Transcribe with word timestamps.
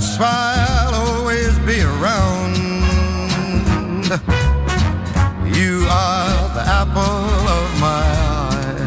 That's 0.00 0.18
why 0.18 0.54
I'll 0.66 0.94
always 0.94 1.58
be 1.58 1.82
around. 1.82 2.56
You 5.54 5.84
are 5.90 6.48
the 6.56 6.64
apple 6.80 7.48
of 7.58 7.66
my 7.78 8.06
eye. 8.40 8.80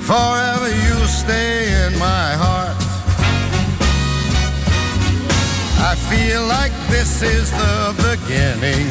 Forever 0.00 0.70
you'll 0.82 1.12
stay 1.24 1.68
in 1.84 1.92
my 1.98 2.28
heart. 2.44 2.76
I 5.90 5.94
feel 6.08 6.42
like 6.46 6.72
this 6.88 7.20
is 7.20 7.50
the 7.50 7.92
beginning. 8.08 8.88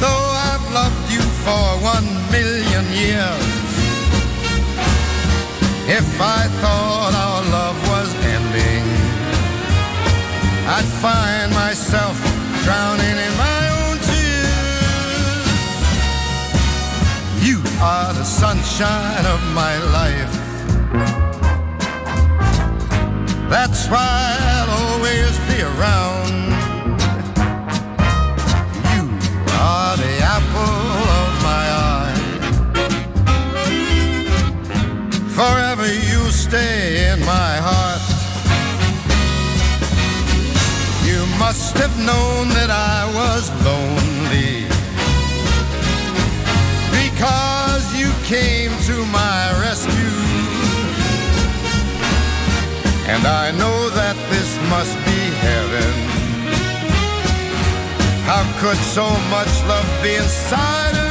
Though 0.00 0.28
I've 0.50 0.66
loved 0.70 1.10
you 1.10 1.22
for 1.44 1.64
one 1.80 2.08
million 2.30 2.84
years, 2.92 3.45
if 5.96 6.20
I 6.20 6.46
thought 6.60 7.12
our 7.26 7.42
love 7.58 7.78
was 7.88 8.12
ending, 8.36 8.84
I'd 10.76 10.90
find 11.00 11.48
myself 11.54 12.16
drowning 12.64 13.16
in 13.26 13.32
my 13.46 13.62
own 13.80 13.96
tears. 14.10 15.48
You 17.48 17.58
are 17.80 18.12
the 18.12 18.24
sunshine 18.24 19.24
of 19.24 19.40
my 19.54 19.74
life. 19.98 20.34
That's 23.48 23.88
why 23.88 24.36
I'll 24.56 24.72
always 24.84 25.34
be 25.48 25.62
around. 25.62 26.34
You 28.92 29.04
are 29.64 29.96
the 29.96 30.14
apple 30.34 31.05
Forever 35.36 35.86
you 35.86 36.30
stay 36.30 37.12
in 37.12 37.20
my 37.20 37.52
heart. 37.68 38.00
You 41.04 41.26
must 41.38 41.76
have 41.76 41.94
known 41.98 42.48
that 42.56 42.70
I 42.70 43.04
was 43.20 43.44
lonely 43.60 44.64
because 46.96 47.84
you 48.00 48.10
came 48.24 48.72
to 48.88 48.96
my 49.12 49.52
rescue. 49.60 50.20
And 53.12 53.26
I 53.26 53.50
know 53.60 53.90
that 53.90 54.16
this 54.32 54.50
must 54.72 54.96
be 55.04 55.20
heaven. 55.44 55.92
How 58.24 58.42
could 58.60 58.80
so 58.96 59.06
much 59.28 59.52
love 59.68 59.88
be 60.02 60.14
inside 60.14 60.96
of 60.96 61.05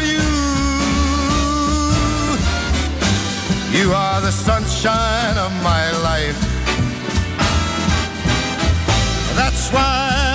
you? 3.76 3.92
Are 3.92 4.22
the 4.22 4.32
sunshine 4.32 5.38
of 5.38 5.52
my 5.64 5.92
life. 6.02 6.40
That's 9.36 9.70
why 9.72 10.35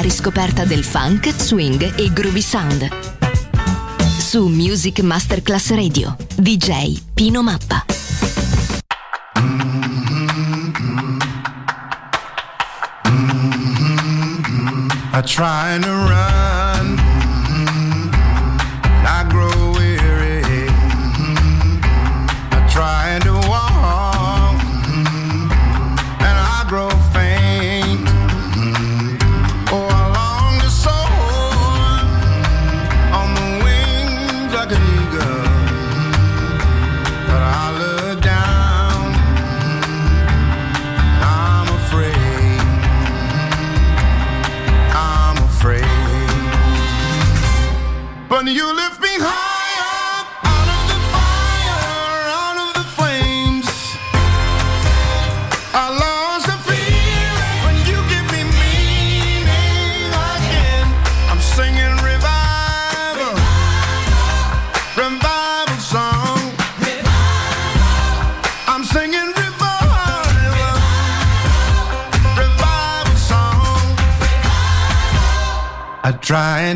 alla 0.00 0.08
riscoperta 0.08 0.64
del 0.64 0.82
funk, 0.82 1.30
swing 1.36 1.98
e 1.98 2.12
groovy 2.12 2.40
sound. 2.40 2.88
Su 4.18 4.46
Music 4.46 5.00
Masterclass 5.00 5.70
Radio, 5.70 6.16
DJ 6.34 6.98
Pino 7.12 7.42
Mappa. 7.42 7.84
I 15.12 15.22
trying 15.22 15.82
to 15.82 15.90
run 15.90 16.29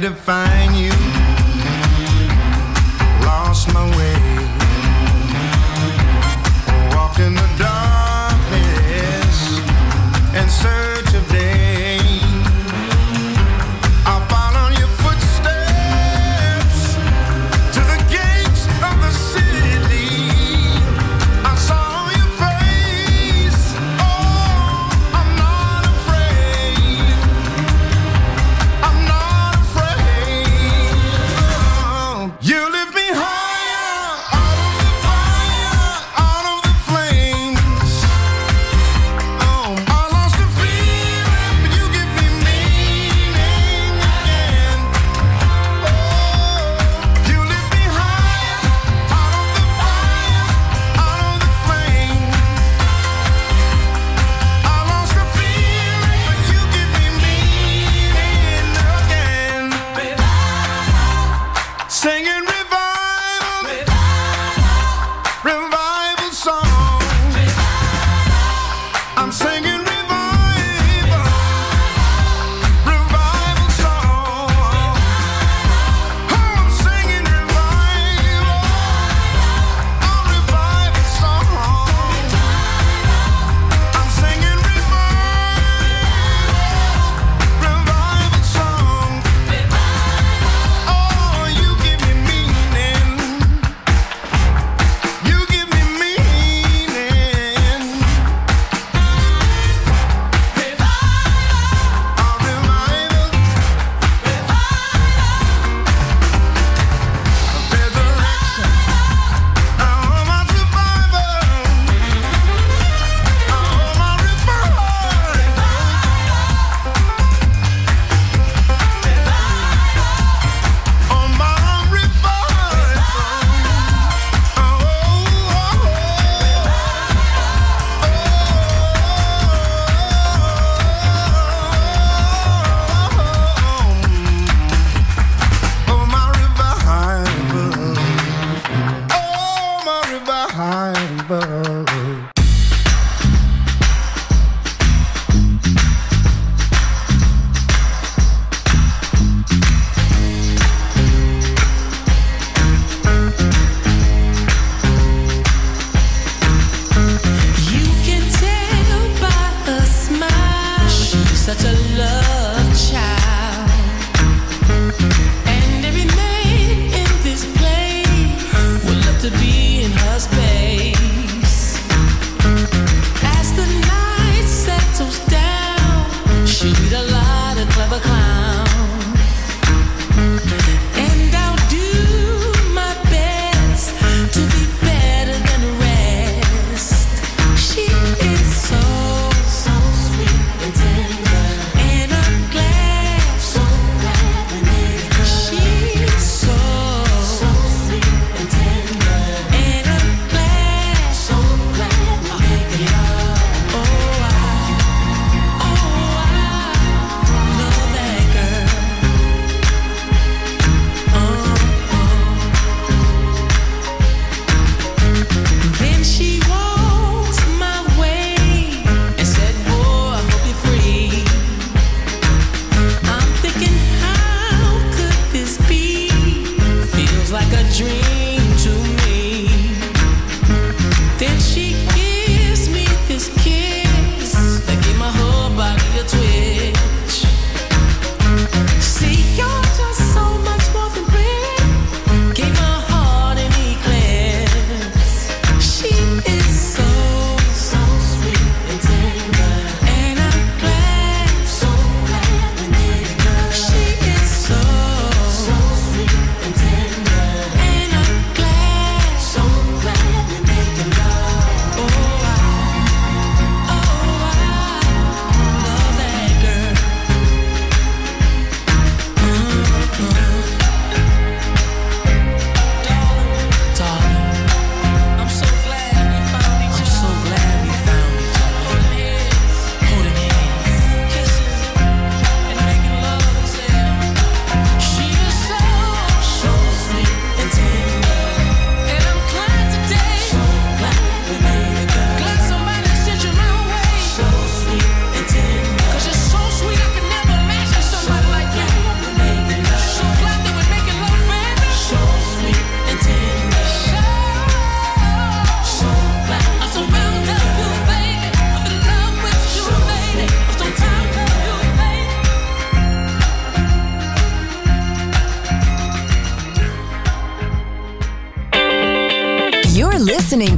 to 0.01 0.11
find 0.11 0.75
you. 0.77 0.94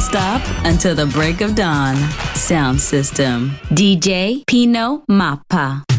Beat 0.00 0.12
don't 0.12 0.40
stop 0.40 0.42
until 0.64 0.94
the 0.94 1.06
break 1.06 1.40
of 1.40 1.54
dawn. 1.54 1.96
Sound 2.34 2.80
system. 2.80 3.50
DJ 3.70 4.44
Pino 4.46 5.02
Mappa. 5.08 5.89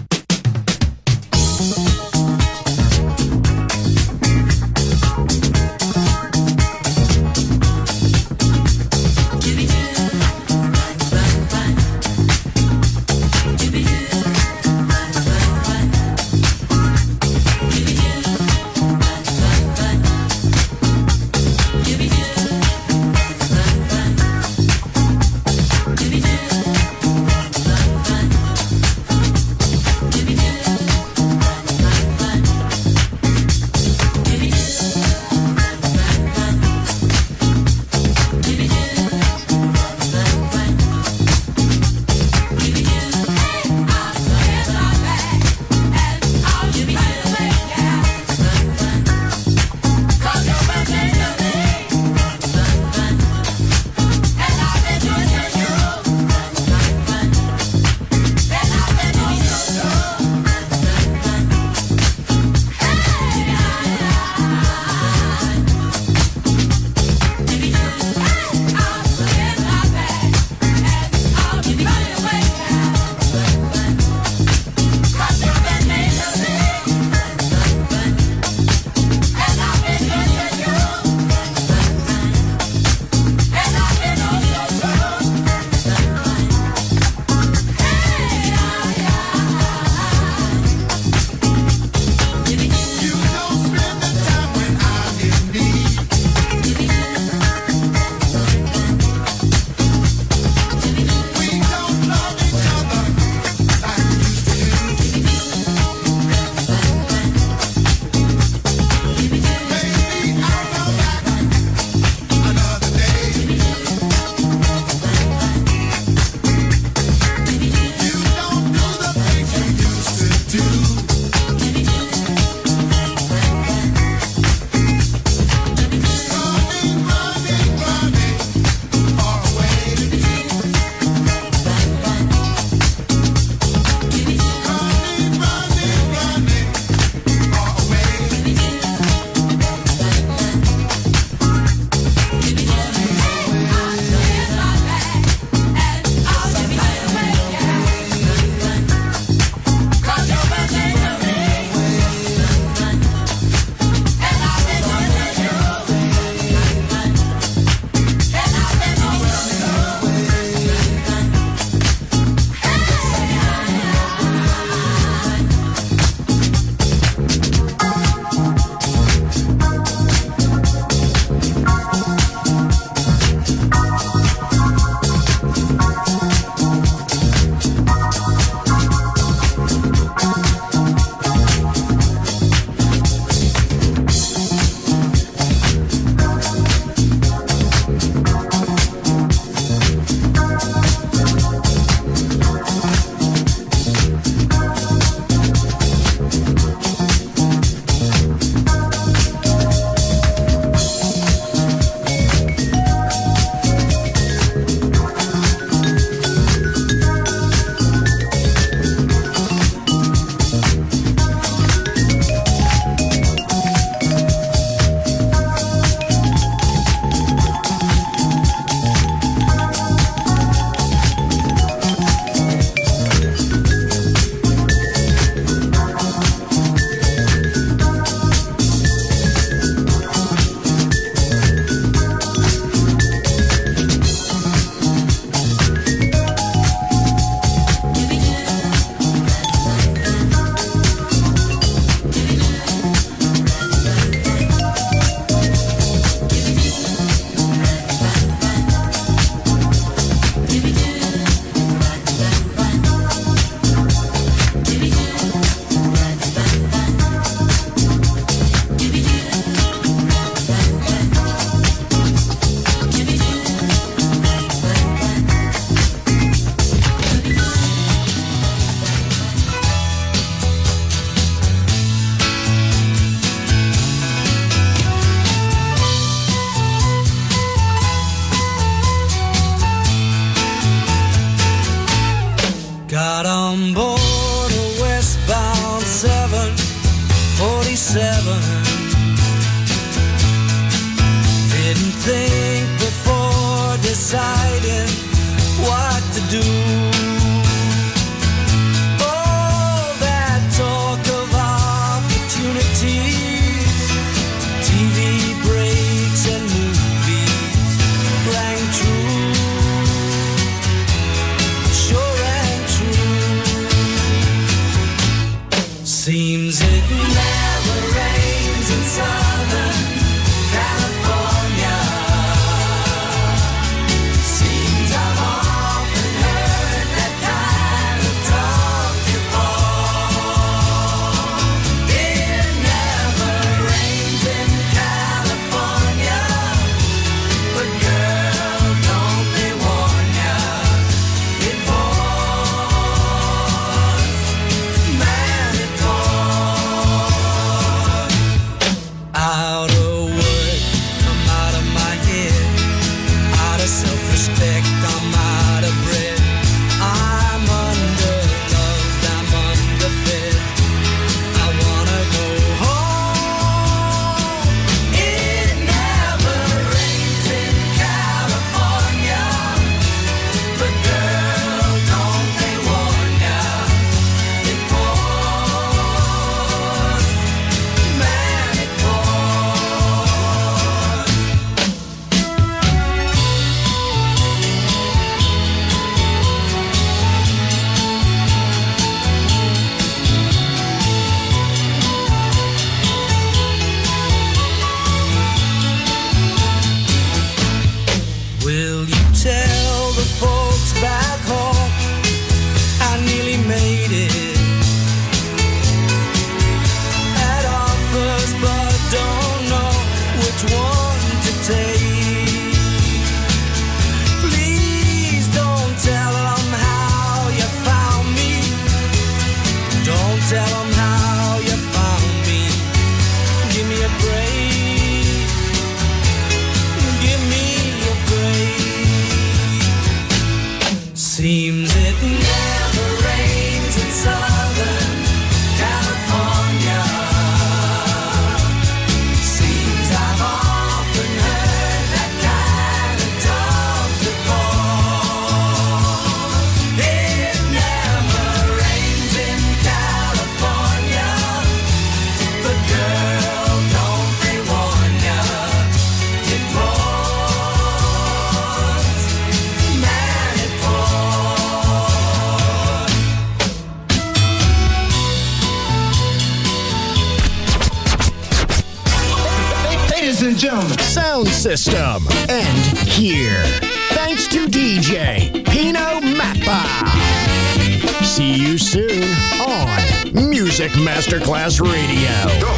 Masterclass 481.42 481.60
Radio. 481.60 481.81